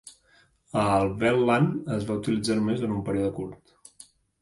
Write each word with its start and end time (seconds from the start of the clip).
El 0.83 1.11
Welland 1.25 1.93
es 1.99 2.09
va 2.09 2.19
utilitzar 2.25 2.59
només 2.61 2.83
durant 2.85 2.99
un 3.01 3.07
període 3.11 3.35
curt. 3.41 3.81